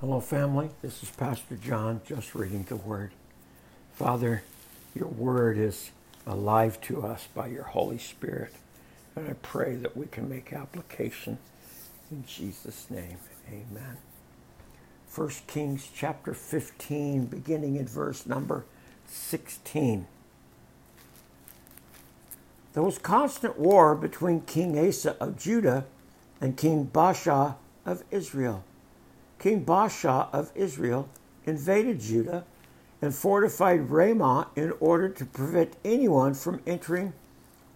[0.00, 0.70] Hello, family.
[0.80, 3.10] This is Pastor John, just reading the Word.
[3.92, 4.42] Father,
[4.94, 5.90] your Word is
[6.26, 8.54] alive to us by your Holy Spirit,
[9.14, 11.36] and I pray that we can make application
[12.10, 13.18] in Jesus' name.
[13.46, 13.98] Amen.
[15.14, 18.64] 1 Kings chapter 15, beginning in verse number
[19.06, 20.06] 16.
[22.72, 25.84] There was constant war between King Asa of Judah
[26.40, 28.64] and King Baasha of Israel.
[29.40, 31.08] King Baasha of Israel
[31.46, 32.44] invaded Judah
[33.02, 37.14] and fortified Ramah in order to prevent anyone from entering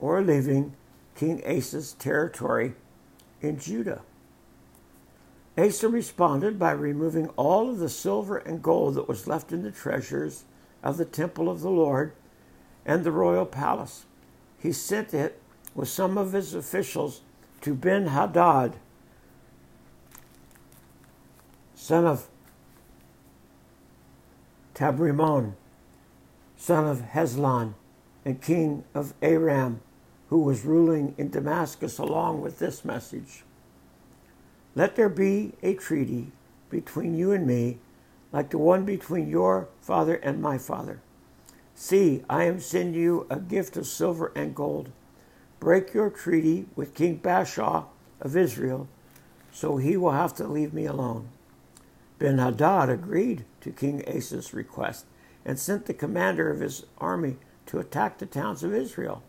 [0.00, 0.74] or leaving
[1.14, 2.74] King Asa's territory
[3.42, 4.00] in Judah.
[5.58, 9.70] Asa responded by removing all of the silver and gold that was left in the
[9.70, 10.44] treasures
[10.82, 12.12] of the temple of the Lord
[12.86, 14.06] and the royal palace.
[14.58, 15.42] He sent it
[15.74, 17.20] with some of his officials
[17.60, 18.76] to Ben Hadad,
[21.90, 22.28] son of
[24.74, 25.54] Tabrimmon,
[26.56, 27.74] son of Hezlon,
[28.24, 29.80] and king of Aram,
[30.28, 33.42] who was ruling in Damascus, along with this message
[34.76, 36.30] Let there be a treaty
[36.68, 37.78] between you and me,
[38.30, 41.00] like the one between your father and my father.
[41.74, 44.90] See, I am sending you a gift of silver and gold.
[45.58, 47.86] Break your treaty with King Baasha
[48.20, 48.86] of Israel,
[49.50, 51.30] so he will have to leave me alone.
[52.20, 55.06] Ben Hadad agreed to King Asa's request
[55.42, 59.22] and sent the commander of his army to attack the towns of Israel.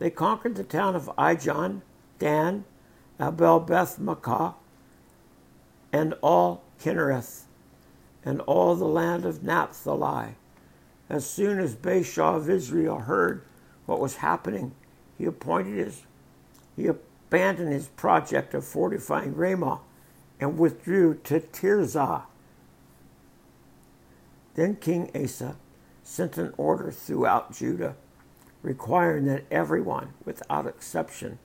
[0.00, 1.82] They conquered the town of Ijon,
[2.18, 2.64] Dan,
[3.20, 4.00] Abel Beth
[5.92, 7.42] and all Kinnereth,
[8.24, 10.34] and all the land of Naphtali.
[11.08, 13.44] As soon as Baasha of Israel heard
[13.86, 14.72] what was happening,
[15.16, 16.02] he appointed his
[16.74, 19.80] he abandoned his project of fortifying Ramah
[20.40, 22.22] and withdrew to Tirzah.
[24.54, 25.56] Then King Asa
[26.02, 27.94] sent an order throughout Judah
[28.62, 31.38] requiring that everyone, without exception,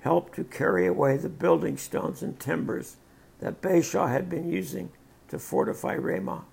[0.00, 2.96] help to carry away the building stones and timbers
[3.40, 4.90] that Baasha had been using
[5.28, 6.44] to fortify Ramah.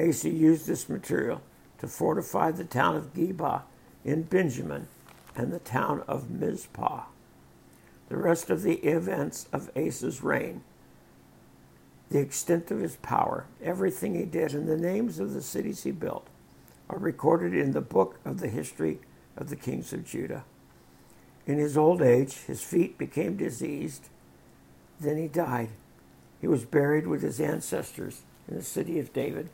[0.00, 1.42] Asa used this material
[1.78, 3.62] to fortify the town of Geba
[4.04, 4.88] in Benjamin
[5.36, 7.04] and the town of Mizpah.
[8.08, 10.62] The rest of the events of Asa's reign
[12.12, 15.90] the extent of his power, everything he did, and the names of the cities he
[15.90, 16.26] built
[16.90, 19.00] are recorded in the book of the history
[19.36, 20.44] of the kings of Judah.
[21.46, 24.10] In his old age, his feet became diseased.
[25.00, 25.70] Then he died.
[26.40, 29.48] He was buried with his ancestors in the city of David.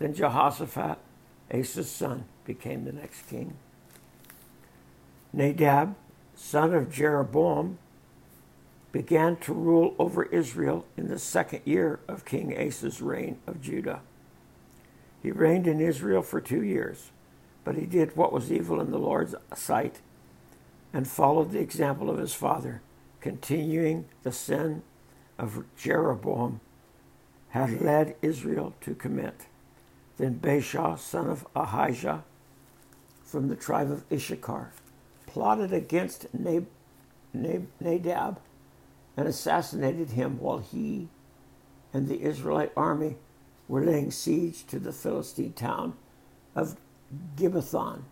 [0.00, 0.98] Then Jehoshaphat,
[1.52, 3.56] Asa's son, became the next king.
[5.32, 5.94] Nadab,
[6.34, 7.78] son of Jeroboam,
[8.94, 14.02] began to rule over Israel in the second year of King Asa's reign of Judah.
[15.20, 17.10] He reigned in Israel for two years,
[17.64, 19.96] but he did what was evil in the Lord's sight
[20.92, 22.82] and followed the example of his father,
[23.20, 24.82] continuing the sin
[25.40, 26.60] of Jeroboam
[27.48, 29.46] had led Israel to commit.
[30.18, 32.22] Then Baasha, son of Ahijah,
[33.24, 34.70] from the tribe of Issachar,
[35.26, 36.68] plotted against Nadab
[39.16, 41.08] and assassinated him while he
[41.92, 43.16] and the Israelite army
[43.68, 45.94] were laying siege to the Philistine town
[46.54, 46.76] of
[47.36, 48.02] Gibbethon.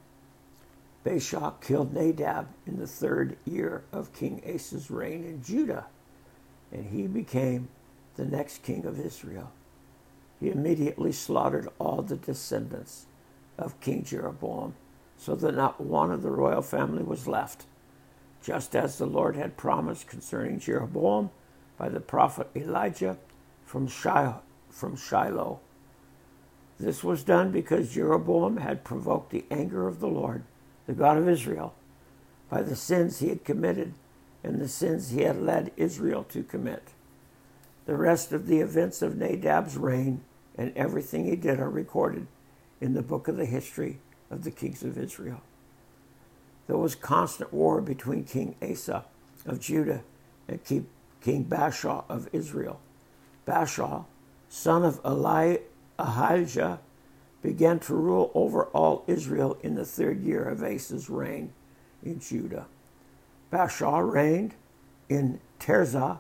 [1.05, 5.87] Baasha killed Nadab in the third year of King Asa's reign in Judah,
[6.71, 7.69] and he became
[8.17, 9.51] the next king of Israel.
[10.39, 13.07] He immediately slaughtered all the descendants
[13.59, 14.75] of King Jeroboam,
[15.17, 17.67] so that not one of the royal family was left
[18.43, 21.31] just as the Lord had promised concerning Jeroboam
[21.79, 23.17] by the prophet Elijah
[23.65, 25.61] from, from Shiloh.
[26.79, 30.43] This was done because Jeroboam had provoked the anger of the Lord,
[30.87, 31.75] the God of Israel,
[32.51, 33.95] by the sins he had committed
[34.43, 36.89] and the sins he had led Israel to commit.
[37.87, 40.23] The rest of the events of Nadab's reign
[40.57, 42.27] and everything he did are recorded
[42.81, 43.99] in the book of the history
[44.31, 45.41] of the kings of Israel.
[46.67, 49.05] There was constant war between King Asa
[49.47, 50.03] of Judah
[50.49, 52.81] and King Baasha of Israel.
[53.47, 54.05] Baasha,
[54.49, 55.57] son of Eli,
[55.99, 56.81] Ahijah,
[57.43, 61.53] began to rule over all Israel in the third year of Asa's reign
[62.03, 62.67] in Judah.
[63.53, 64.55] Baasha reigned
[65.09, 66.19] in Tirzah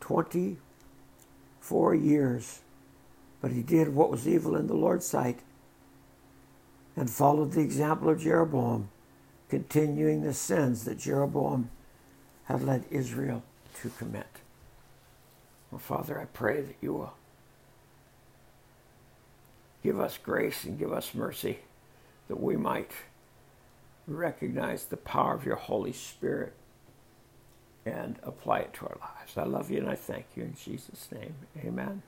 [0.00, 2.60] 24 years,
[3.40, 5.40] but he did what was evil in the Lord's sight
[6.96, 8.90] and followed the example of Jeroboam,
[9.48, 11.70] continuing the sins that Jeroboam
[12.44, 13.42] had led Israel
[13.80, 14.26] to commit.
[15.70, 17.14] Well, Father, I pray that you will
[19.82, 21.60] give us grace and give us mercy
[22.28, 22.90] that we might
[24.06, 26.52] recognize the power of your Holy Spirit
[27.86, 29.36] and apply it to our lives.
[29.36, 31.34] I love you and I thank you in Jesus' name.
[31.64, 32.02] Amen.